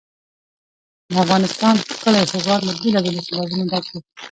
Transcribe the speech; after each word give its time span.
د 1.09 1.11
افغانستان 1.23 1.73
ښکلی 1.95 2.21
هېواد 2.33 2.61
له 2.67 2.73
بېلابېلو 2.81 3.25
سیلابونو 3.27 3.63
ډک 3.71 3.85
دی. 3.91 3.99